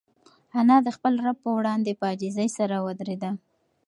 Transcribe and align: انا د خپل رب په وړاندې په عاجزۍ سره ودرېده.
انا 0.59 0.77
د 0.85 0.87
خپل 0.95 1.13
رب 1.25 1.37
په 1.45 1.49
وړاندې 1.57 1.91
په 1.99 2.05
عاجزۍ 2.09 2.47
سره 2.57 2.75
ودرېده. 2.85 3.31